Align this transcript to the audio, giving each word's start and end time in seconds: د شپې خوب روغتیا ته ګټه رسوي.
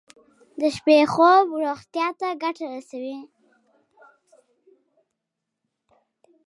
د 0.59 0.61
شپې 0.75 0.97
خوب 1.13 1.45
روغتیا 1.63 2.07
ته 2.19 2.27
ګټه 2.43 2.65
رسوي. 2.73 3.17